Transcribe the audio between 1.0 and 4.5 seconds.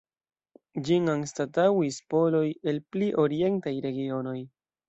anstataŭis poloj el pli orientaj regionoj.